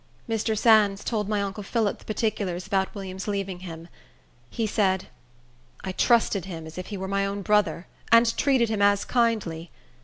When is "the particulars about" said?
1.99-2.95